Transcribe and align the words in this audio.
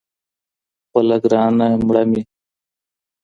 خپـله 0.85 1.17
ګرانـه 1.23 1.67
مړه 1.87 2.03
مي 2.11 2.21